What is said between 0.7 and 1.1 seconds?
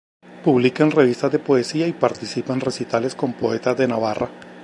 en